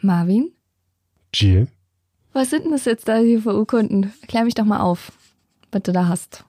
[0.00, 0.52] Marvin?
[1.34, 1.68] Jill?
[2.32, 4.12] Was sind denn das jetzt da hier für Urkunden?
[4.28, 5.12] Klär mich doch mal auf,
[5.72, 6.44] was du da hast.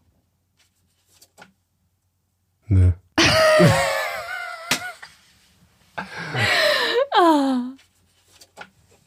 [2.67, 2.93] Ne.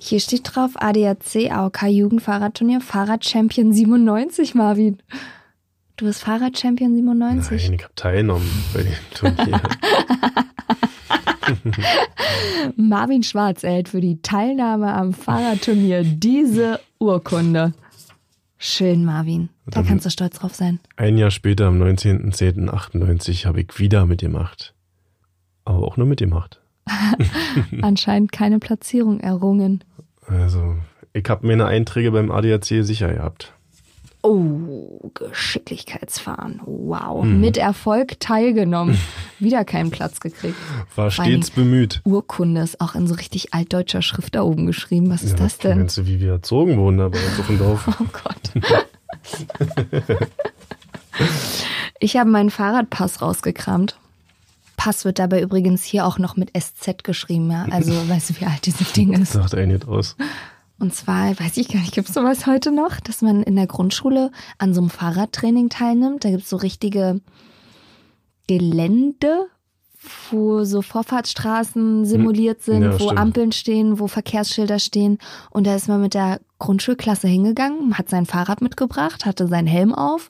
[0.06, 5.02] Hier steht drauf ADAC AOK Jugendfahrradturnier Fahrradchampion 97, Marvin.
[5.96, 7.50] Du bist Fahrradchampion 97.
[7.50, 9.62] Nein, ich hab teilgenommen bei dem Turnier.
[12.76, 17.72] Marvin Schwarz erhält für die Teilnahme am Fahrradturnier diese Urkunde.
[18.58, 19.50] Schön, Marvin.
[19.66, 20.80] Da Dann- kannst du stolz drauf sein.
[20.96, 24.74] Ein Jahr später, am 19.10.98, habe ich wieder mitgemacht.
[25.64, 26.60] Aber auch nur mitgemacht.
[27.82, 29.84] Anscheinend keine Platzierung errungen.
[30.26, 30.76] Also,
[31.12, 33.52] ich habe meine Einträge beim ADAC sicher gehabt.
[34.26, 36.62] Oh, Geschicklichkeitsfahren.
[36.64, 37.24] Wow.
[37.24, 37.40] Mhm.
[37.42, 38.98] Mit Erfolg teilgenommen.
[39.38, 40.56] Wieder keinen Platz gekriegt.
[40.96, 42.00] War stets bemüht.
[42.04, 45.10] Urkunde ist auch in so richtig altdeutscher Schrift da oben geschrieben.
[45.10, 45.76] Was ist das denn?
[45.76, 47.86] Meinst du, wie wir erzogen wurden da bei uns auf dem Dorf?
[48.00, 48.64] Oh Gott.
[52.00, 53.98] ich habe meinen Fahrradpass rausgekramt.
[54.76, 57.66] Pass wird dabei übrigens hier auch noch mit SZ geschrieben, ja.
[57.70, 59.32] Also weißt du, wie alt dieses Ding ist.
[59.32, 60.16] Sagt er nicht aus.
[60.84, 63.66] Und zwar, weiß ich gar nicht, gibt es sowas heute noch, dass man in der
[63.66, 66.26] Grundschule an so einem Fahrradtraining teilnimmt?
[66.26, 67.22] Da gibt es so richtige
[68.46, 69.46] Gelände,
[70.30, 73.18] wo so Vorfahrtsstraßen simuliert sind, Ja, wo stimmt.
[73.18, 75.16] Ampeln stehen, wo Verkehrsschilder stehen.
[75.48, 79.94] Und da ist man mit der Grundschulklasse hingegangen, hat sein Fahrrad mitgebracht, hatte seinen Helm
[79.94, 80.28] auf,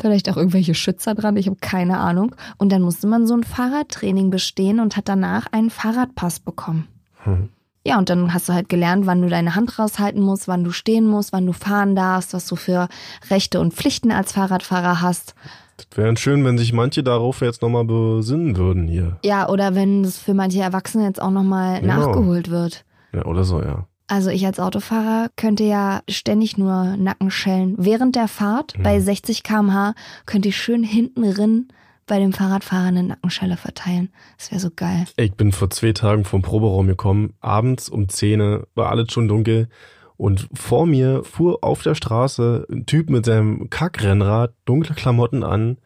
[0.00, 2.36] vielleicht auch irgendwelche Schützer dran, ich habe keine Ahnung.
[2.56, 6.86] Und dann musste man so ein Fahrradtraining bestehen und hat danach einen Fahrradpass bekommen.
[7.24, 7.48] Hm.
[7.84, 10.70] Ja, und dann hast du halt gelernt, wann du deine Hand raushalten musst, wann du
[10.70, 12.88] stehen musst, wann du fahren darfst, was du für
[13.30, 15.34] Rechte und Pflichten als Fahrradfahrer hast.
[15.78, 19.18] Das wäre schön, wenn sich manche darauf jetzt nochmal besinnen würden hier.
[19.24, 21.98] Ja, oder wenn es für manche Erwachsene jetzt auch nochmal Genau.
[21.98, 22.84] nachgeholt wird.
[23.12, 23.86] Ja, oder so, ja.
[24.06, 27.74] Also ich als Autofahrer könnte ja ständig nur Nacken schellen.
[27.78, 29.94] Während der Fahrt bei 60 km/h
[30.26, 31.68] könnte ich schön hinten rin
[32.06, 34.10] bei dem Fahrradfahrer eine Nackenschelle verteilen.
[34.38, 35.04] Das wäre so geil.
[35.16, 37.34] Ich bin vor zwei Tagen vom Proberaum gekommen.
[37.40, 39.68] Abends um 10 Uhr war alles schon dunkel.
[40.16, 45.78] Und vor mir fuhr auf der Straße ein Typ mit seinem Kackrennrad, dunkle Klamotten an,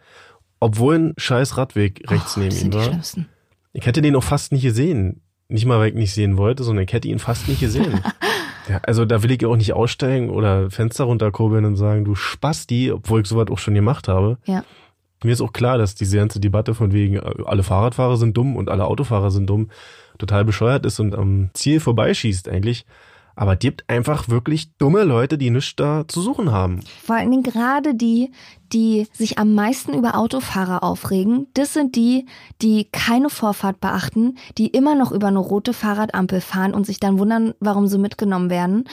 [0.60, 3.00] obwohl ein scheiß Radweg rechts oh, neben ihm war.
[3.72, 5.22] Ich hätte den auch fast nicht gesehen.
[5.48, 8.00] Nicht mal, weil ich nicht sehen wollte, sondern ich hätte ihn fast nicht gesehen.
[8.68, 12.90] ja, also da will ich auch nicht aussteigen oder Fenster runterkurbeln und sagen, du Spasti,
[12.90, 14.38] obwohl ich sowas auch schon gemacht habe.
[14.44, 14.64] Ja.
[15.24, 18.56] Mir ist auch klar, dass diese ganze Debatte von wegen, äh, alle Fahrradfahrer sind dumm
[18.56, 19.70] und alle Autofahrer sind dumm,
[20.18, 22.86] total bescheuert ist und am Ziel vorbeischießt eigentlich.
[23.38, 26.80] Aber es gibt einfach wirklich dumme Leute, die nichts da zu suchen haben.
[27.02, 28.30] Vor allen Dingen gerade die,
[28.72, 32.24] die sich am meisten über Autofahrer aufregen, das sind die,
[32.62, 37.18] die keine Vorfahrt beachten, die immer noch über eine rote Fahrradampel fahren und sich dann
[37.18, 38.84] wundern, warum sie mitgenommen werden.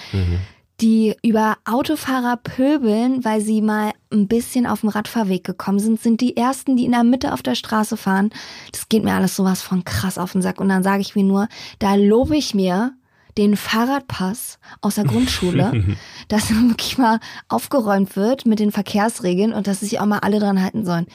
[0.81, 6.19] Die über Autofahrer pöbeln, weil sie mal ein bisschen auf den Radfahrweg gekommen sind, sind
[6.19, 8.31] die ersten, die in der Mitte auf der Straße fahren.
[8.71, 10.59] Das geht mir alles sowas von krass auf den Sack.
[10.59, 11.47] Und dann sage ich mir nur,
[11.79, 12.93] da lobe ich mir
[13.37, 15.95] den Fahrradpass aus der Grundschule,
[16.27, 17.19] dass wirklich mal
[17.49, 21.07] aufgeräumt wird mit den Verkehrsregeln und dass sich auch mal alle dran halten sollen.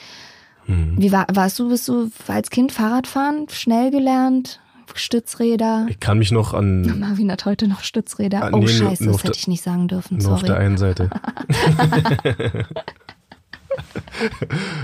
[0.98, 4.60] Wie war, warst du, bist du als Kind Fahrradfahren schnell gelernt?
[4.94, 5.86] Stützräder?
[5.88, 8.44] Ich kann mich noch an, Marvin hat heute noch Stützräder.
[8.44, 10.18] Ah, oh nee, scheiße, das hätte ich nicht sagen dürfen.
[10.18, 10.64] nur auf der Sorry.
[10.64, 11.10] einen Seite.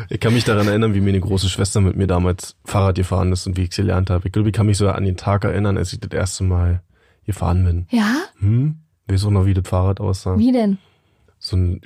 [0.09, 3.47] ich kann mich daran erinnern, wie meine große Schwester mit mir damals Fahrrad gefahren ist
[3.47, 4.27] und wie ich es gelernt habe.
[4.27, 6.83] Ich glaube, ich kann mich sogar an den Tag erinnern, als ich das erste Mal
[7.25, 7.87] gefahren bin.
[7.91, 8.17] Ja?
[8.39, 8.81] Hm?
[9.07, 10.39] Weiß auch noch, wie das Fahrrad aussah.
[10.39, 10.79] Wie denn?
[11.39, 11.81] So ein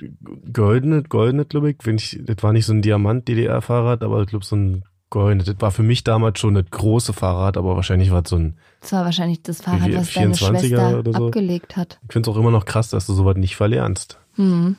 [0.53, 1.77] goldenes, goldenes, glaube ich.
[1.83, 2.19] Wenn ich.
[2.23, 5.45] Das war nicht so ein Diamant-DDR-Fahrrad, aber ich glaube so ein goldenes.
[5.47, 8.57] Das war für mich damals schon das große Fahrrad, aber wahrscheinlich war es so ein.
[8.81, 11.25] Das war wahrscheinlich das Fahrrad, was deine 24er Schwester so?
[11.27, 11.99] abgelegt hat.
[12.07, 14.17] Ich finde es auch immer noch krass, dass du sowas nicht verlernst.
[14.35, 14.77] Hm.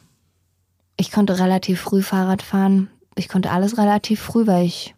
[0.96, 2.88] Ich konnte relativ früh Fahrrad fahren.
[3.16, 4.94] Ich konnte alles relativ früh, weil ich,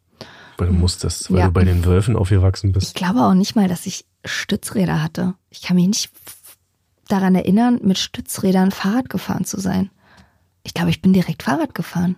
[0.59, 1.47] Weil du musstest, weil Ja.
[1.47, 2.95] du bei den Wölfen aufgewachsen ich bist.
[2.95, 5.35] glaube auch nicht mal, dass ich Stützräder hatte.
[5.51, 6.11] Ich kann mich nicht
[7.09, 9.91] daran erinnern, mit Stützrädern Fahrrad gefahren zu sein.
[10.63, 12.17] Ich glaube, ich bin direkt Fahrrad gefahren.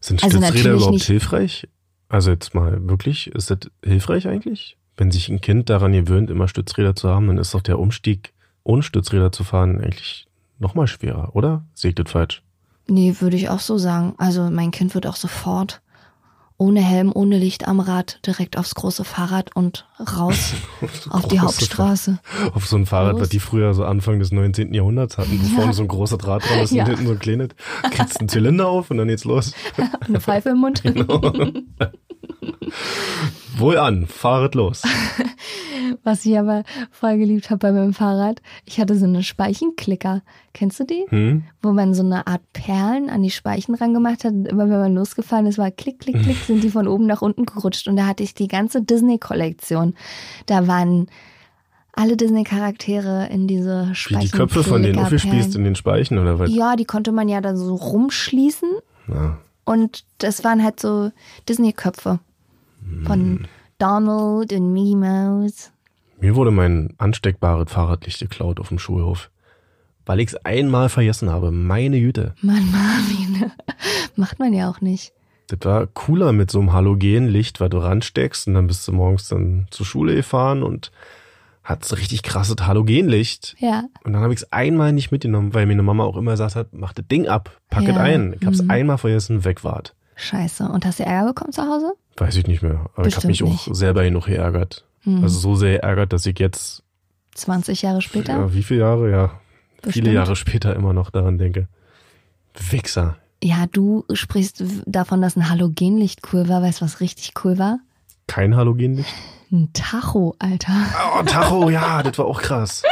[0.00, 1.68] Sind Also Stützräder überhaupt nicht- hilfreich?
[2.14, 4.76] Also jetzt mal wirklich, ist das hilfreich eigentlich?
[4.96, 8.32] Wenn sich ein Kind daran gewöhnt, immer Stützräder zu haben, dann ist doch der Umstieg,
[8.62, 10.28] ohne Stützräder zu fahren, eigentlich
[10.60, 11.64] noch mal schwerer, oder?
[11.74, 12.42] Sehe ich das falsch?
[12.86, 14.14] Nee, würde ich auch so sagen.
[14.18, 15.80] Also mein Kind wird auch sofort
[16.56, 20.54] ohne Helm, ohne Licht am Rad direkt aufs große Fahrrad und raus
[21.10, 22.20] auf die Hauptstraße.
[22.22, 23.22] Fahr- Auf so ein Fahrrad, Los.
[23.22, 24.72] was die früher so Anfang des 19.
[24.72, 26.84] Jahrhunderts hatten, wo vorne so ein großes Rad dran ist Ja.
[26.84, 27.48] und hinten so ein kleines.
[27.90, 29.52] Kriegst einen Zylinder auf und dann geht's los.
[30.06, 30.80] Eine Pfeife im Mund.
[33.56, 34.82] Wohl an, Fahrrad los.
[36.02, 40.22] Was ich aber voll geliebt habe bei meinem Fahrrad, ich hatte so eine Speichenklicker.
[40.52, 41.04] Kennst du die?
[41.08, 41.44] Hm?
[41.62, 44.32] Wo man so eine Art Perlen an die Speichen ran gemacht hat.
[44.32, 47.22] Und immer wenn man losgefahren ist, war klick, klick, klick, sind die von oben nach
[47.22, 47.86] unten gerutscht.
[47.88, 49.94] Und da hatte ich die ganze Disney-Kollektion.
[50.46, 51.08] Da waren
[51.92, 54.20] alle Disney-Charaktere in diese Wie Speichen.
[54.20, 56.52] die Köpfe von denen aufgespießt in den Speichen oder was?
[56.52, 58.70] Ja, die konnte man ja dann so rumschließen.
[59.08, 59.38] Ja.
[59.64, 61.10] Und das waren halt so
[61.48, 62.20] Disney-Köpfe.
[63.06, 65.70] Von Donald und Mouse.
[66.20, 69.30] Mir wurde mein ansteckbares Fahrradlicht geklaut auf dem Schulhof.
[70.06, 71.50] Weil ich's einmal vergessen habe.
[71.50, 72.34] Meine Güte.
[72.42, 73.50] Mann, Marvin.
[74.16, 75.12] Macht man ja auch nicht.
[75.48, 79.28] Das war cooler mit so einem Halogenlicht, weil du ransteckst und dann bist du morgens
[79.28, 80.90] dann zur Schule gefahren und
[81.64, 83.56] hattest richtig krasses Halogenlicht.
[83.58, 83.84] Ja.
[84.04, 86.54] Und dann habe ich es einmal nicht mitgenommen, weil mir eine Mama auch immer gesagt
[86.56, 88.00] hat, mach das Ding ab, pack es Ja.
[88.02, 88.34] ein.
[88.38, 88.70] Ich habe es Mhm.
[88.70, 89.94] einmal vergessen, weg wart.
[90.16, 90.68] Scheiße.
[90.68, 91.94] Und hast du Ärger bekommen zu Hause?
[92.16, 92.88] Weiß ich nicht mehr.
[92.94, 93.66] Aber ich habe Bestimmt mich auch nicht.
[93.66, 93.74] Hm.
[93.74, 94.84] selber genug geärgert.
[95.06, 96.82] Also so sehr geärgert, dass ich jetzt,
[97.34, 98.32] 20 Jahre später?
[98.32, 99.26] ja, wie viele Jahre, ja,
[99.82, 100.08] viele Bestimmt.
[100.08, 101.68] Jahre später immer noch daran denke.
[102.70, 103.16] Wichser.
[103.42, 106.62] Ja, du sprichst davon, dass ein Halogenlicht cool war.
[106.62, 107.80] Weißt du, was richtig cool war?
[108.26, 109.12] Kein Halogenlicht?
[109.52, 110.72] Ein Tacho, Alter.
[111.18, 112.82] Oh, Tacho, ja, das war auch krass.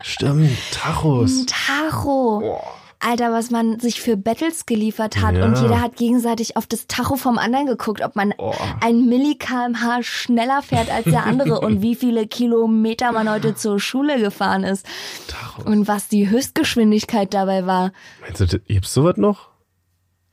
[0.00, 1.30] Stimmt, Tachos.
[1.40, 2.60] Ein Tacho.
[3.00, 5.44] Alter, was man sich für Battles geliefert hat Ja.
[5.44, 8.52] und jeder hat gegenseitig auf das Tacho vom anderen geguckt, ob man Oh.
[8.80, 13.78] ein Milli kmh schneller fährt als der andere und wie viele Kilometer man heute zur
[13.78, 14.84] Schule gefahren ist
[15.28, 15.64] Tachos.
[15.64, 17.92] und was die Höchstgeschwindigkeit dabei war.
[18.20, 19.48] Meinst du, das- gibt's sowas noch?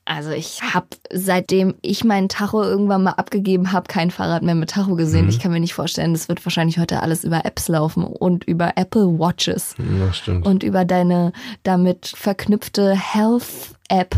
[0.08, 4.70] Also ich habe seitdem ich meinen Tacho irgendwann mal abgegeben habe, kein Fahrrad mehr mit
[4.70, 5.28] Tacho gesehen.
[5.30, 8.74] Ich kann mir nicht vorstellen, das wird wahrscheinlich heute alles über Apps laufen und über
[8.76, 10.46] Apple Watches Ja, stimmt.
[10.46, 14.16] und über deine damit verknüpfte Health-App.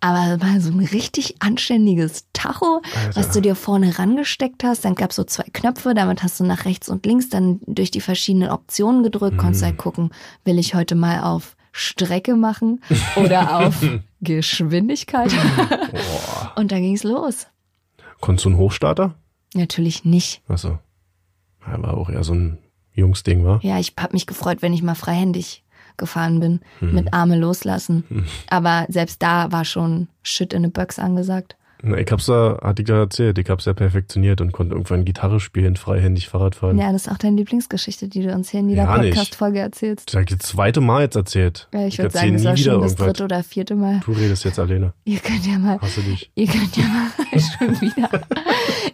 [0.00, 2.80] Aber mal so ein richtig anständiges Tacho,
[3.14, 4.84] was du dir vorne rangesteckt hast.
[4.84, 8.00] Dann gab's so zwei Knöpfe, damit hast du nach rechts und links dann durch die
[8.00, 9.36] verschiedenen Optionen gedrückt.
[9.38, 10.10] Konntest halt gucken,
[10.44, 12.82] will ich heute mal auf Strecke machen
[13.16, 13.82] oder auf
[14.20, 15.32] Geschwindigkeit.
[16.56, 17.46] und dann ging's los.
[18.20, 19.14] Konntest du einen Hochstarter?
[19.54, 20.42] Natürlich nicht.
[20.48, 20.78] Achso.
[21.66, 22.58] Ja, war auch eher so ein
[22.92, 23.60] Jungsding, war?
[23.62, 25.62] Ja, ich habe mich gefreut, wenn ich mal freihändig
[25.96, 28.26] gefahren bin, mit Arme loslassen.
[28.50, 31.56] Aber selbst da war schon Shit in the Box angesagt.
[31.82, 35.04] Na, ich hab's ja, hatte ich ja erzählt, ich hab's ja perfektioniert und konnte irgendwann
[35.04, 36.76] Gitarre spielen, freihändig Fahrrad fahren.
[36.78, 38.96] Ja, das ist auch deine Lieblingsgeschichte, die du uns hier in jeder Ja.
[38.96, 40.08] Podcast-Folge erzählst.
[40.08, 41.68] Das hab ich das zweite Mal jetzt erzählt.
[41.72, 44.00] Ja, ich würde erzähl sagen, das nie war wieder schon das dritte oder vierte Mal.
[44.04, 44.92] Du redest jetzt alleine.
[45.04, 46.30] Ihr könnt ja mal, Hasse dich.
[46.34, 48.10] ihr könnt ja mal schon wieder,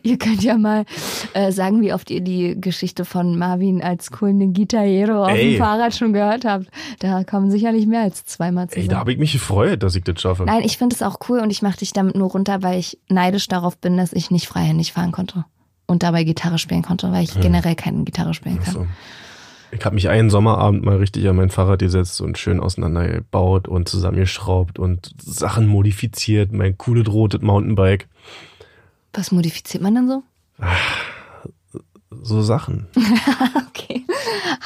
[0.03, 0.85] ihr könnt ja mal
[1.33, 5.53] äh, sagen, wie oft ihr die Geschichte von Marvin als coolen Gitarrero auf Ey.
[5.53, 6.67] dem Fahrrad schon gehört habt.
[6.99, 8.85] Da kommen sicherlich mehr als zweimal zusammen.
[8.85, 10.45] Ey, da habe ich mich gefreut, dass ich das schaffe.
[10.45, 12.99] Nein, ich finde es auch cool und ich mache dich damit nur runter, weil ich
[13.09, 15.45] neidisch darauf bin, dass ich nicht freihändig fahren konnte
[15.87, 18.75] und dabei Gitarre spielen konnte, weil ich generell keine Gitarre spielen kann.
[18.75, 18.87] So.
[19.71, 23.89] Ich habe mich einen Sommerabend mal richtig an mein Fahrrad gesetzt und schön auseinandergebaut und
[23.89, 26.53] zusammengeschraubt und Sachen modifiziert.
[26.53, 28.09] Mein cooles rotes Mountainbike.
[29.13, 30.23] Was modifiziert man dann so?
[32.25, 32.87] So Sachen.
[33.69, 34.05] Okay.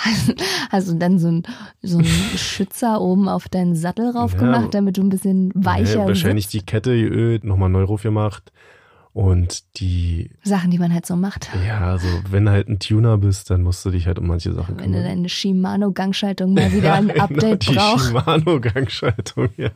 [0.05, 0.33] Also,
[0.71, 1.43] also dann so ein,
[1.83, 2.05] so ein
[2.37, 4.39] Schützer oben auf deinen Sattel rauf Ja.
[4.39, 6.55] gemacht, damit du ein bisschen weicher Ja, wahrscheinlich sitzt.
[6.55, 8.53] die Kette geölt, nochmal neu drauf gemacht.
[9.15, 11.49] Und die, Sachen, die man halt so macht.
[11.67, 14.53] ja, also wenn du halt ein Tuner bist, dann musst du dich halt um manche
[14.53, 15.05] Sachen Wenn du kümmern.
[15.17, 18.07] deine Shimano-Gangschaltung mal wieder ein Genau, Update die brauchst.
[18.09, 19.71] Shimano-Gangschaltung, ja.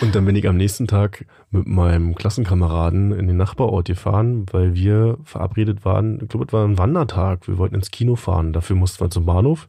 [0.00, 4.74] Und dann bin ich am nächsten Tag mit meinem Klassenkameraden in den Nachbarort gefahren, weil
[4.74, 7.48] wir verabredet waren, ich glaube, es war ein Wandertag.
[7.48, 8.52] Wir wollten ins Kino fahren.
[8.52, 9.68] Dafür mussten wir zum Bahnhof.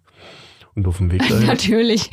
[0.75, 1.45] Und auf dem Weg dahin.
[1.47, 2.09] Natürlich.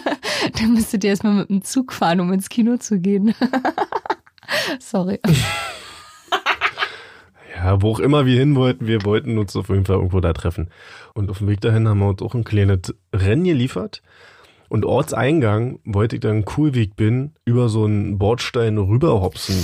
[0.58, 3.34] Dann müsstet ihr erstmal mit dem Zug fahren, um ins Kino zu gehen.
[4.80, 5.20] Sorry.
[7.54, 10.32] Ja, wo auch immer wir hin wollten, wir wollten uns auf jeden Fall irgendwo da
[10.32, 10.70] treffen.
[11.12, 14.02] Und auf dem Weg dahin haben wir uns auch ein kleines Rennen geliefert.
[14.68, 19.56] Und Ortseingang wollte ich dann cool, wie ich bin, über so einen Bordstein rüberhopsen.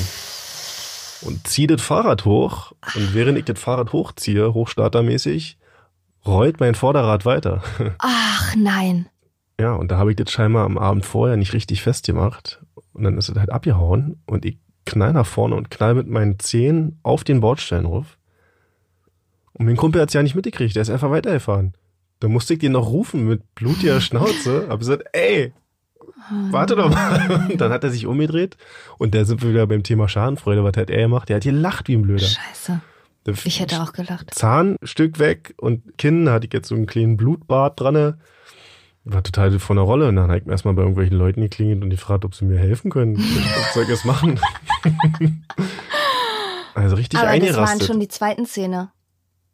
[1.28, 2.72] Und ziehe das Fahrrad hoch.
[2.94, 5.58] Und während ich das Fahrrad hochziehe, hochstartermäßig,
[6.26, 7.62] rollt mein Vorderrad weiter.
[7.98, 9.06] Ach nein.
[9.60, 12.62] Ja, und da habe ich das scheinbar am Abend vorher nicht richtig festgemacht.
[12.92, 16.38] Und dann ist es halt abgehauen und ich knall nach vorne und knall mit meinen
[16.38, 18.18] Zehen auf den Bordstein ruf.
[19.52, 21.74] Und mein Kumpel hat es ja nicht mitgekriegt, der ist einfach weitergefahren.
[22.20, 24.66] Da musste ich den noch rufen mit blutiger Schnauze.
[24.68, 25.52] Hab gesagt, ey,
[26.50, 27.48] warte doch mal.
[27.50, 28.56] Und dann hat er sich umgedreht
[28.98, 30.64] und da sind wir wieder beim Thema Schadenfreude.
[30.64, 31.28] Was hat er gemacht?
[31.28, 32.26] Der hat gelacht wie ein Blöder.
[32.26, 32.80] Scheiße.
[33.44, 34.34] Ich hätte auch gelacht.
[34.34, 38.20] Zahnstück weg und Kinn hatte ich jetzt so einen kleinen Blutbad dran.
[39.04, 40.08] War total von der Rolle.
[40.08, 42.58] Und dann habe ich erstmal bei irgendwelchen Leuten geklingelt und die gefragt, ob sie mir
[42.58, 43.16] helfen können.
[43.58, 44.40] Was soll ich das machen?
[46.74, 47.86] also richtig Aber das waren eingerastet.
[47.86, 48.90] schon die zweiten Zähne.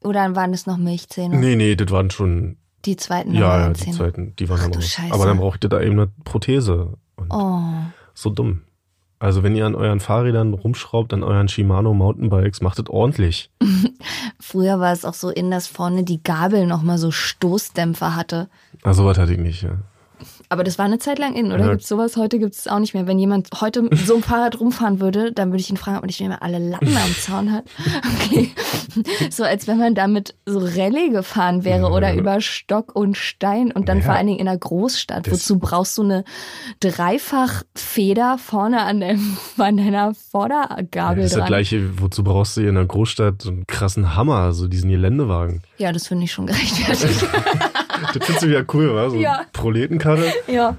[0.02, 1.36] Oder waren es noch Milchzähne?
[1.38, 4.72] nee, nee, das waren schon, Die zweiten ja, ja, die zweiten, die waren Ach dann
[4.72, 4.84] du noch.
[4.86, 5.12] Scheiße.
[5.12, 6.94] Aber dann brauchte da eben eine Prothese.
[7.16, 7.60] Und Oh.
[8.14, 8.62] so dumm.
[9.18, 13.50] Also wenn ihr an euren Fahrrädern rumschraubt, an euren Shimano Mountainbikes, macht es ordentlich.
[14.40, 18.48] Früher war es auch so in, dass vorne die Gabel nochmal so Stoßdämpfer hatte.
[18.82, 19.72] Also was hatte ich nicht, ja.
[20.48, 21.64] Aber das war eine Zeit lang in, oder?
[21.66, 21.70] Ja.
[21.72, 22.16] Gibt's sowas?
[22.16, 23.06] Heute gibt's es auch nicht mehr.
[23.06, 26.04] Wenn jemand heute mit so einem Fahrrad rumfahren würde, dann würde ich ihn fragen, ob
[26.04, 27.64] er nicht mehr alle Latten am Zaun hat.
[28.26, 28.50] Okay.
[29.30, 31.88] So als wenn man damit so Rallye gefahren wäre Ja.
[31.90, 34.04] oder über Stock und Stein und dann Ja.
[34.04, 35.26] vor allen Dingen in einer Großstadt.
[35.26, 36.24] Das- Wozu brauchst du eine
[36.80, 42.70] Dreifachfeder vorne an, deinem, an deiner Vordergabel das ist das gleiche, wozu brauchst du hier
[42.70, 45.62] in der Großstadt so einen krassen Hammer, so diesen Geländewagen.
[45.78, 47.26] Ja, das finde ich schon gerechtfertigt.
[48.14, 49.10] Das findest du wieder cool, wa?
[49.10, 49.42] So Ja.
[49.52, 50.24] Proletenkarre.
[50.46, 50.76] ja.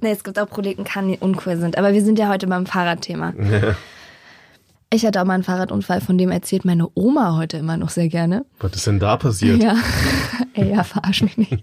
[0.00, 1.78] Nee, es gibt auch Proletenkarren, die uncool sind.
[1.78, 3.32] Aber wir sind ja heute beim Fahrradthema.
[4.90, 8.08] Ich hatte auch mal einen Fahrradunfall, von dem erzählt meine Oma heute immer noch sehr
[8.08, 8.44] gerne.
[8.58, 9.62] Was ist denn da passiert?
[9.62, 9.76] Ja.
[10.54, 11.62] Ey, ja, verarsch mich nicht.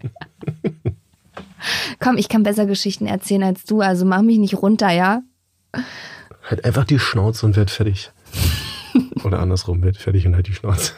[2.00, 5.22] Komm, ich kann besser Geschichten erzählen als du, also mach mich nicht runter, ja?
[6.50, 8.12] Halt einfach die Schnauze und werd fertig.
[9.26, 10.94] Oder andersrum, werd fertig und halt die Schnauze.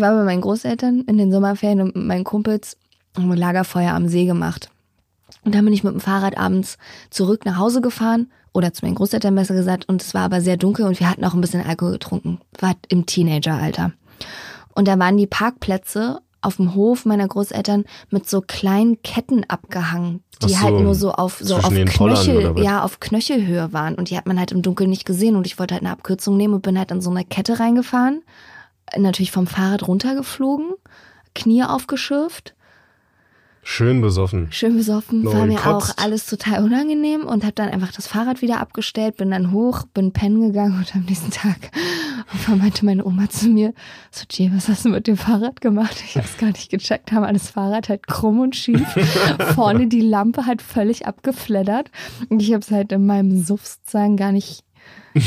[0.00, 2.78] Ich war bei meinen Großeltern in den Sommerferien und mit meinen Kumpels
[3.14, 4.70] haben Lagerfeuer am See gemacht.
[5.44, 6.78] Und dann bin ich mit dem Fahrrad abends
[7.10, 10.56] zurück nach Hause gefahren oder zu meinen Großeltern besser gesagt und es war aber sehr
[10.56, 12.40] dunkel und wir hatten auch ein bisschen Alkohol getrunken.
[12.58, 13.92] War im Teenageralter.
[14.74, 20.24] Und da waren die Parkplätze auf dem Hof meiner Großeltern mit so kleinen Ketten abgehangen,
[20.42, 24.16] die so, halt nur so auf so auf Knöchel, ja, auf Knöchelhöhe waren und die
[24.16, 26.62] hat man halt im Dunkeln nicht gesehen und ich wollte halt eine Abkürzung nehmen und
[26.62, 28.22] bin halt in so eine Kette reingefahren,
[28.96, 30.72] natürlich vom Fahrrad runtergeflogen,
[31.34, 32.54] Knie aufgeschürft,
[33.62, 34.50] Schön besoffen.
[34.50, 35.90] schön besoffen, No, war mir gekotzt.
[35.98, 39.82] auch alles total unangenehm und habe dann einfach das Fahrrad wieder abgestellt, bin dann hoch,
[39.92, 41.70] bin pennen gegangen und am nächsten Tag
[42.32, 43.74] und dann meinte meine Oma zu mir,
[44.10, 46.02] so Jay, was hast du mit dem Fahrrad gemacht?
[46.06, 48.88] Ich hab's gar nicht gecheckt, haben das Fahrrad halt krumm und schief,
[49.54, 51.90] vorne die Lampe halt völlig abgefleddert
[52.30, 54.64] und ich hab's halt in meinem Suff sozusagen gar nicht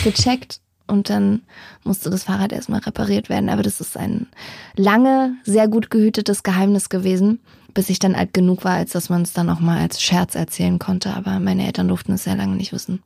[0.03, 0.59] gecheckt.
[0.87, 1.41] Und dann
[1.83, 3.49] musste das Fahrrad erstmal repariert werden.
[3.49, 4.27] Aber das ist ein
[4.75, 7.39] lange, sehr gut gehütetes Geheimnis gewesen,
[7.73, 10.35] bis ich dann alt genug war, als dass man es dann auch mal als Scherz
[10.35, 11.13] erzählen konnte.
[11.13, 13.01] Aber meine Eltern durften es sehr lange nicht wissen.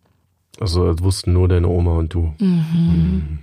[0.60, 2.34] Also das wussten nur deine Oma und du.
[2.39, 3.39] Mhm.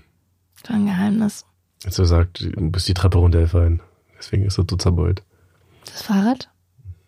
[0.61, 1.45] Das war ein Geheimnis.
[1.85, 3.81] Als er sagt, du bist die Treppe runtergefallen.
[4.19, 5.23] Deswegen ist er so zerbeult.
[5.85, 6.49] Das Fahrrad?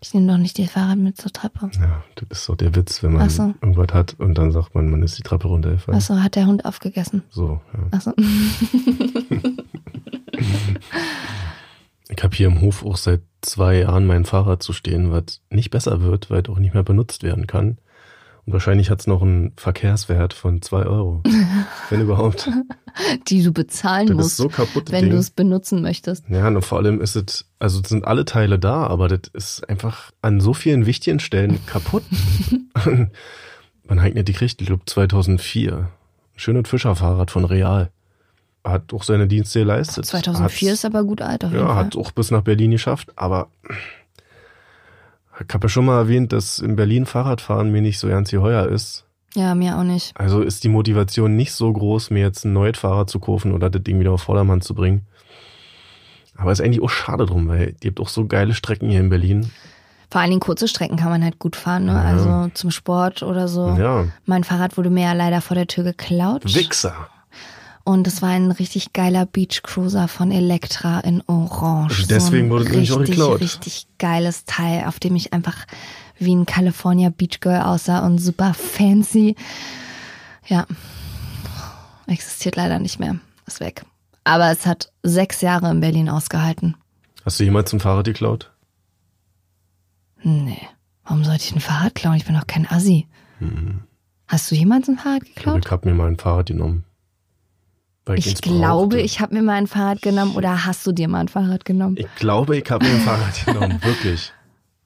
[0.07, 1.69] Ich nehme doch nicht das Fahrrad mit zur Treppe.
[1.81, 3.55] Ja, das ist doch der Witz, wenn man so.
[3.61, 5.99] irgendwas hat und dann sagt man, man ist die Treppe runtergefallen.
[5.99, 7.25] Achso, hat der Hund aufgegessen.
[7.31, 7.81] So, ja.
[7.91, 8.13] Achso.
[12.09, 15.71] Ich habe hier im Hof auch seit zwei Jahren mein Fahrrad zu stehen, was nicht
[15.71, 17.79] besser wird, weil es auch nicht mehr benutzt werden kann.
[18.47, 21.23] Und wahrscheinlich hat es noch einen Verkehrswert von zwei Euro.
[21.91, 22.49] wenn überhaupt.
[23.29, 26.25] Die du bezahlen Das musst, ist so kaputt, wenn du es benutzen möchtest.
[26.29, 30.13] Ja, und vor allem ist es, also sind alle Teile da, aber das ist einfach
[30.23, 32.05] an so vielen wichtigen Stellen kaputt.
[33.89, 34.61] Hat nicht die gekriegt?
[34.61, 35.73] Ich glaube 2004.
[35.77, 35.89] Ein
[36.37, 37.91] schönes Fischerfahrrad von Real.
[38.65, 40.07] Hat auch seine Dienste geleistet.
[40.07, 41.85] 2004 Hat's- ist aber gut alt auf jeden Ja, Fall.
[41.85, 43.49] hat auch bis nach Berlin geschafft, aber
[45.41, 48.67] ich habe ja schon mal erwähnt, dass in Berlin Fahrradfahren mir nicht so ernst geheuer
[48.69, 49.05] ist.
[49.35, 50.19] Ja, mir auch nicht.
[50.19, 53.69] Also ist die Motivation nicht so groß, mir jetzt ein neues Fahrrad zu kaufen oder
[53.69, 55.07] das Ding wieder auf Vordermann zu bringen.
[56.37, 59.11] Aber ist eigentlich auch schade drum, weil ihr habt auch so geile Strecken hier in
[59.11, 59.51] Berlin.
[60.11, 61.93] Vor allen Dingen kurze Strecken kann man halt gut fahren, ne?
[61.93, 62.03] Ja.
[62.03, 63.77] Also zum Sport oder so.
[63.79, 66.45] Ja, Mein Fahrrad wurde mir ja leider vor der Tür geklaut.
[66.55, 67.09] Wichser.
[67.87, 72.01] Und es war ein richtig geiler Beach Cruiser von Elektra in Orange.
[72.01, 73.41] Also deswegen so wurde es nämlich auch geklaut.
[73.41, 75.67] Richtig geiles Teil, auf dem ich einfach
[76.19, 79.37] wie ein California Beach Girl aussah und super fancy.
[80.49, 80.67] Ja,
[82.09, 83.21] existiert leider nicht mehr.
[83.47, 83.85] Ist weg.
[84.25, 86.77] Aber es hat sechs Jahre in Berlin ausgehalten.
[87.25, 88.51] Hast du jemals ein Fahrrad geklaut?
[90.25, 90.59] Nee.
[91.05, 92.17] Warum sollte ich ein Fahrrad klauen?
[92.17, 93.07] Ich bin doch kein Assi.
[93.39, 93.85] Mhm.
[94.27, 95.65] Hast du jemals ein Fahrrad geklaut?
[95.65, 96.83] ich habe mir mal ein Fahrrad genommen.
[98.15, 101.29] Ich glaube, ich habe mir mal ein Fahrrad genommen oder hast du dir mal ein
[101.29, 101.97] Fahrrad genommen?
[101.99, 104.33] Ich glaube, ich habe mir ein Fahrrad genommen, wirklich.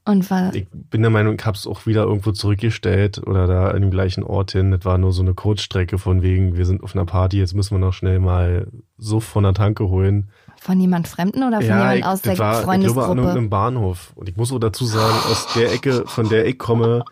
[0.07, 3.69] Und war, Ich bin der Meinung, ich habe es auch wieder irgendwo zurückgestellt oder da
[3.69, 4.71] an dem gleichen Ort hin.
[4.71, 7.75] Das war nur so eine Kurzstrecke von wegen, wir sind auf einer Party, jetzt müssen
[7.75, 10.31] wir noch schnell mal Suff von der Tanke holen.
[10.59, 13.11] von jemand Fremden oder von jemand ich, aus der war, ich glaube, an Freundesgruppe?
[13.11, 14.13] irgendeinem Bahnhof.
[14.15, 17.05] Und ich muss auch dazu sagen, aus der Ecke, von der ich komme,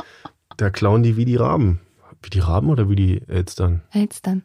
[0.56, 1.80] da klauen die wie die Raben.
[2.22, 3.82] Wie die Raben oder wie die Elstern?
[3.92, 4.42] Elstern.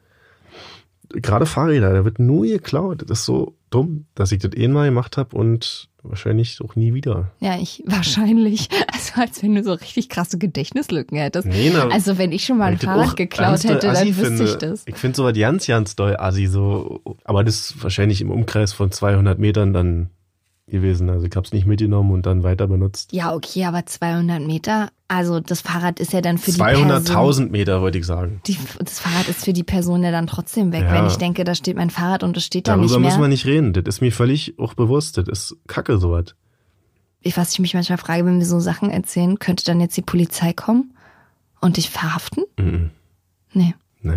[1.10, 3.04] Gerade Fahrräder, da wird nur geklaut.
[3.08, 7.32] Das ist so dumm, dass ich das einmal gemacht habe und wahrscheinlich auch nie wieder.
[7.40, 8.70] Ja, ich wahrscheinlich.
[8.92, 11.48] Also als wenn du so richtig krasse Gedächtnislücken hättest.
[11.48, 14.44] Nee, na, Also wenn ich schon mal ein Fahrrad geklaut hätte, dann wüsste finde.
[14.44, 14.84] ich das.
[14.86, 17.02] Ich finde sowas ganz, ganz doll assi, so.
[17.24, 20.10] Aber das ist wahrscheinlich im Umkreis von 200 Metern dann
[20.68, 21.10] gewesen.
[21.10, 23.12] Also ich habe es nicht mitgenommen und dann weiter benutzt.
[23.14, 26.90] Ja, okay, aber 200 Meter, also das Fahrrad ist ja dann für die Person.
[26.90, 28.42] 200.000 Meter, wollte ich sagen.
[28.48, 30.84] Die, das Fahrrad ist für die Person ja dann trotzdem weg.
[30.84, 30.94] Ja.
[30.94, 33.10] Wenn ich denke, da steht mein Fahrrad und es steht da Darüber nicht mehr.
[33.10, 33.74] müssen wir nicht reden.
[33.74, 35.18] Das ist mir völlig auch bewusst.
[35.18, 36.36] Das ist kacke, sowas.
[37.22, 40.02] ich, was ich mich manchmal frage, wenn wir so Sachen erzählen, könnte dann jetzt die
[40.02, 40.94] Polizei kommen
[41.62, 42.44] und dich verhaften?
[42.58, 42.90] Mhm.
[43.54, 43.76] Nee.
[44.02, 44.14] Nee.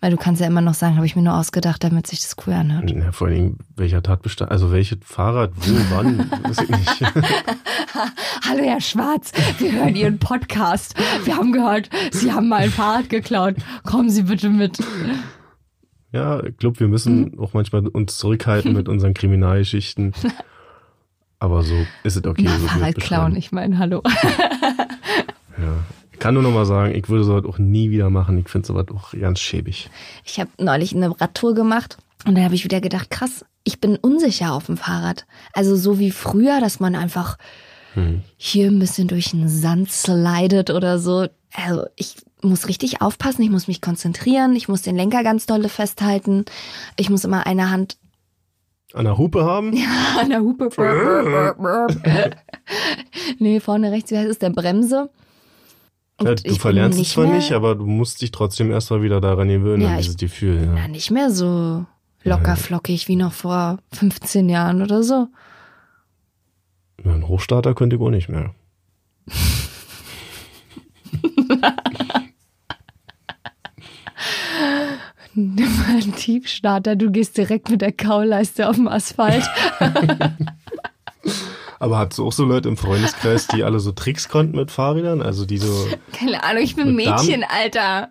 [0.00, 2.36] Weil du kannst ja immer noch sagen, habe ich mir nur ausgedacht, damit sich das
[2.46, 2.90] cool anhört.
[2.90, 7.00] Ja, vor allen Dingen, welcher Tatbestand, also welches Fahrrad, wo, wann, weiß ich nicht.
[8.48, 10.94] Hallo Herr Schwarz, wir hören Ihren Podcast.
[11.24, 13.56] Wir haben gehört, Sie haben mal ein Fahrrad geklaut.
[13.84, 14.78] Kommen Sie bitte mit.
[16.12, 20.12] Ja, ich glaube, wir müssen auch manchmal uns zurückhalten mit unseren Kriminalgeschichten.
[21.38, 21.74] Aber so
[22.04, 22.42] ist es okay.
[22.44, 24.02] Na, so Fahrrad klauen, ich meine, hallo.
[25.58, 25.72] Ja.
[26.26, 28.36] Ich kann nur noch mal sagen, ich würde sowas auch nie wieder machen.
[28.38, 29.88] Ich finde sowas auch ganz schäbig.
[30.24, 33.94] Ich habe neulich eine Radtour gemacht und da habe ich wieder gedacht, krass, ich bin
[33.94, 35.24] unsicher auf dem Fahrrad.
[35.52, 37.36] Also so wie früher, dass man einfach
[38.36, 41.28] hier ein bisschen durch den Sand slidet oder so.
[41.52, 45.68] Also ich muss richtig aufpassen, ich muss mich konzentrieren, ich muss den Lenker ganz dolle
[45.68, 46.44] festhalten.
[46.96, 47.98] Ich muss immer eine Hand
[48.94, 49.72] An der Hupe haben?
[50.20, 50.70] an der Hupe.
[53.38, 55.08] nee, vorne rechts, wie heißt es, der Bremse.
[56.22, 59.48] Ja, du verlernst es zwar mehr- nicht, aber du musst dich trotzdem erstmal wieder daran
[59.48, 60.64] gewöhnen, Ja, an ich- dieses Gefühl.
[60.64, 60.76] Ja.
[60.82, 61.84] Ja, nicht mehr so
[62.24, 65.28] locker flockig wie noch vor 15 Jahren oder so.
[67.04, 68.54] Ja, Ein Hochstarter könnte ich auch nicht mehr.
[75.34, 79.44] Nimm mal einen Tiefstarter, du gehst direkt mit der Kauleiste auf dem Asphalt.
[81.78, 85.20] Aber hat es auch so Leute im Freundeskreis, die alle so Tricks konnten mit Fahrrädern?
[85.22, 85.86] Also die so.
[86.12, 88.08] Keine Ahnung, ich bin Mit Damen- Mädchen, Alter.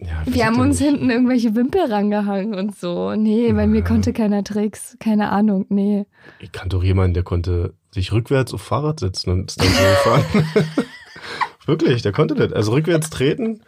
[0.00, 0.90] Ja, Wir haben uns ich nicht.
[0.92, 3.14] hinten irgendwelche Wimpel rangehangen und so.
[3.16, 4.96] Nee, bei mir konnte keiner Tricks.
[5.00, 6.06] Keine Ahnung, nee.
[6.38, 9.80] Ich kannte doch jemanden, der konnte sich rückwärts auf Fahrrad setzen und ist dann so
[9.82, 10.24] gefahren.
[11.66, 12.52] Wirklich, der konnte das.
[12.52, 13.60] Also rückwärts treten.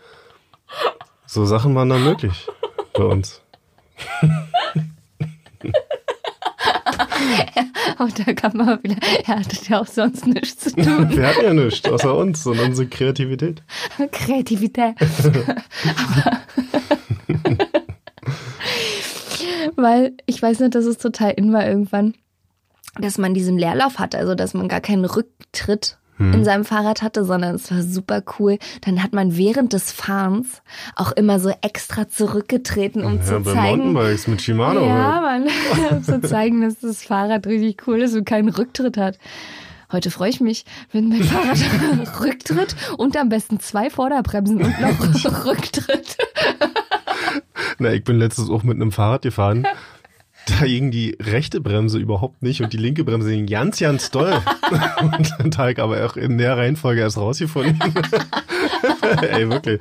[1.26, 2.46] So Sachen waren dann möglich
[2.94, 3.42] bei uns.
[7.98, 11.10] Und da kann man wieder, er hatte ja auch sonst nichts zu tun.
[11.10, 13.62] Wir hatten ja nichts außer uns und unsere Kreativität.
[14.12, 14.94] Kreativität.
[19.76, 22.14] Weil ich weiß nicht, dass es total in war irgendwann,
[23.00, 27.24] dass man diesen Leerlauf hatte, also dass man gar keinen Rücktritt in seinem Fahrrad hatte,
[27.24, 28.58] sondern es war super cool.
[28.82, 30.60] Dann hat man während des Fahrens
[30.94, 34.84] auch immer so extra zurückgetreten, um Ja, zu bei zeigen, Mountainbikes mit Shimano.
[34.86, 35.46] ja, man,
[35.90, 39.18] um zu zeigen, dass das Fahrrad richtig cool ist und keinen Rücktritt hat.
[39.92, 41.58] Heute freue ich mich, wenn mein Fahrrad
[42.20, 46.16] Rücktritt und am besten zwei Vorderbremsen und noch Rücktritt.
[47.78, 49.66] Na, ich bin letztens auch mit einem Fahrrad gefahren.
[50.58, 54.32] Da ging die rechte Bremse überhaupt nicht und die linke Bremse ging ganz, ganz doll.
[55.00, 57.78] Und dann ich aber auch in der Reihenfolge erst rausgefunden.
[59.22, 59.80] Ey, wirklich.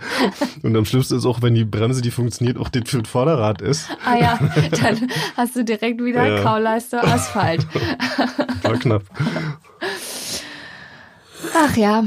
[0.63, 3.62] Und am schlimmsten ist auch, wenn die Bremse, die funktioniert, auch das für das Vorderrad
[3.62, 3.89] ist.
[4.05, 4.39] Ah ja,
[4.82, 6.43] dann hast du direkt wieder Ja.
[6.43, 7.65] Kauleiste Asphalt.
[8.63, 9.03] War knapp.
[11.55, 12.03] Ach ja.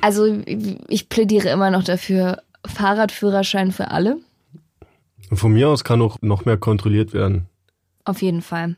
[0.00, 0.42] Also
[0.88, 4.18] ich plädiere immer noch dafür, Fahrradführerschein für alle.
[5.32, 7.46] Und von mir aus kann auch noch mehr kontrolliert werden.
[8.04, 8.76] Auf jeden Fall.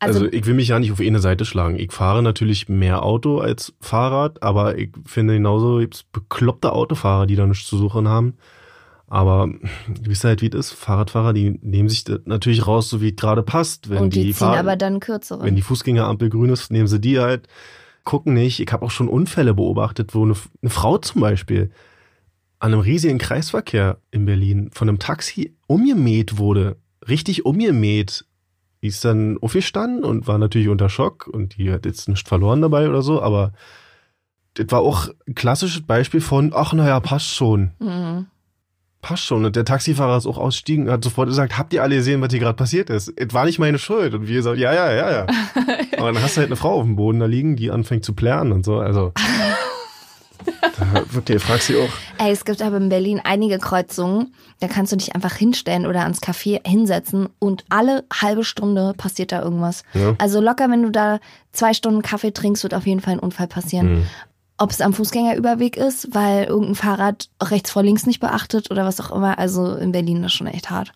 [0.00, 1.78] Also, Also, ich will mich ja nicht auf eine Seite schlagen.
[1.78, 7.36] Ich fahre natürlich mehr Auto als Fahrrad, aber ich finde genauso gibt's bekloppte Autofahrer, die
[7.36, 8.34] da nichts zu suchen haben.
[9.06, 9.60] Aber ihr
[10.10, 10.72] wisst halt, wie es ist.
[10.72, 13.88] Fahrradfahrer, die nehmen sich das natürlich raus, so wie es gerade passt.
[13.88, 15.44] Wenn und die, ziehen Fahr- aber dann kürzere.
[15.44, 17.46] wenn die Fußgängerampel grün ist, nehmen sie die halt,
[18.02, 18.58] gucken nicht.
[18.58, 21.70] Ich habe auch schon Unfälle beobachtet, wo eine, eine Frau zum Beispiel
[22.58, 26.76] an einem riesigen Kreisverkehr in Berlin von einem Taxi umgemäht wurde.
[27.08, 28.24] Richtig umgemäht.
[28.82, 32.62] Die ist dann aufgestanden und war natürlich unter Schock und die hat jetzt nicht verloren
[32.62, 33.52] dabei oder so, aber
[34.54, 37.72] das war auch ein klassisches Beispiel von, ach naja, passt schon.
[37.78, 38.26] Mhm.
[39.00, 39.44] passt schon.
[39.44, 42.40] Und der Taxifahrer ist auch ausstiegen, hat sofort gesagt, habt ihr alle gesehen, was hier
[42.40, 43.12] gerade passiert ist?
[43.16, 44.14] Es war nicht meine Schuld.
[44.14, 45.26] Und wir sagen, ja, ja, ja, ja.
[45.98, 48.14] Aber dann hast du halt eine Frau auf dem Boden da liegen, die anfängt zu
[48.14, 48.78] plären und so.
[48.78, 49.12] Also,
[51.10, 51.88] wirklich, fragst du auch.
[52.18, 56.02] Ey, es gibt aber in Berlin einige Kreuzungen, da kannst du dich einfach hinstellen oder
[56.02, 59.84] ans Café hinsetzen und alle halbe Stunde passiert da irgendwas.
[59.94, 60.14] Ja.
[60.18, 61.20] Also locker, wenn du da
[61.52, 63.98] zwei Stunden Kaffee trinkst, wird auf jeden Fall ein Unfall passieren.
[63.98, 64.06] Mhm.
[64.56, 69.00] Ob es am Fußgängerüberweg ist, weil irgendein Fahrrad rechts vor links nicht beachtet oder was
[69.00, 69.38] auch immer.
[69.38, 70.92] Also in Berlin ist schon echt hart.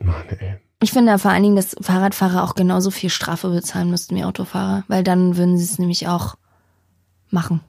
[0.00, 0.58] Mann, ey.
[0.80, 4.84] Ich finde vor allen Dingen, dass Fahrradfahrer auch genauso viel Strafe bezahlen müssten wie Autofahrer,
[4.86, 6.36] weil dann würden sie es nämlich auch
[7.30, 7.62] machen.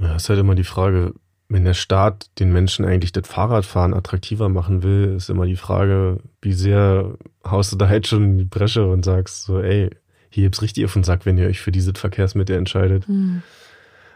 [0.00, 1.14] Ja, ist halt immer die Frage,
[1.48, 6.18] wenn der Staat den Menschen eigentlich das Fahrradfahren attraktiver machen will, ist immer die Frage,
[6.40, 9.90] wie sehr haust du da halt schon in die Bresche und sagst so, ey,
[10.30, 13.06] hier gibt's richtig auf den Sack, wenn ihr euch für dieses Verkehrsmittel entscheidet.
[13.08, 13.42] Hm.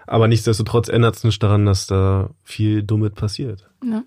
[0.07, 3.68] Aber nichtsdestotrotz ändert es nicht daran, dass da viel Dummes passiert.
[3.85, 4.05] Ja.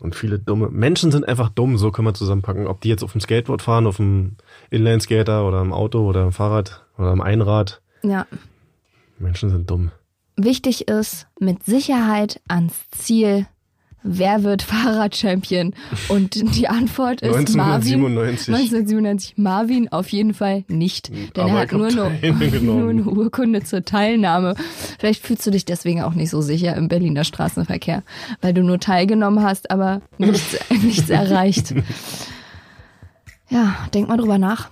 [0.00, 2.66] Und viele dumme Menschen sind einfach dumm, so können wir zusammenpacken.
[2.66, 4.36] Ob die jetzt auf dem Skateboard fahren, auf dem
[4.68, 7.80] Inlineskater oder im Auto oder im Fahrrad oder im Einrad.
[8.02, 8.26] ja.
[9.18, 9.92] Menschen sind dumm.
[10.36, 13.46] Wichtig ist mit Sicherheit ans Ziel.
[14.04, 15.74] Wer wird Fahrradchampion?
[16.08, 18.04] Und die Antwort ist Marvin.
[18.04, 18.48] 1997.
[18.48, 19.38] 1997.
[19.38, 21.10] Marvin auf jeden Fall nicht.
[21.10, 24.54] Denn Aber er hat nur eine, nur eine Urkunde zur Teilnahme.
[24.98, 28.02] Vielleicht fühlst du dich deswegen auch nicht so sicher im Berliner Straßenverkehr,
[28.40, 31.74] weil du nur teilgenommen hast, aber nichts, nichts erreicht.
[33.50, 34.70] Ja, denk mal drüber nach.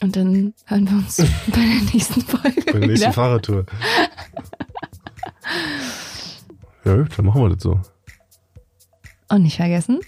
[0.00, 1.16] Und dann hören wir uns
[1.48, 3.12] bei der nächsten Folge Bei der nächsten wieder.
[3.12, 3.66] Fahrradtour.
[6.84, 7.80] ja, dann machen wir das so.
[9.30, 10.00] Und nicht vergessen,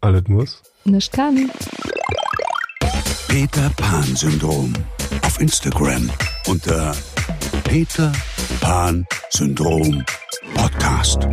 [0.00, 0.62] Alles muss.
[0.84, 1.50] nicht kann.
[3.28, 4.72] Peter Pan Syndrom.
[5.22, 6.10] Auf Instagram
[6.46, 6.94] unter
[7.64, 8.12] Peter
[8.60, 10.04] Pan Syndrom
[10.54, 11.26] Podcast.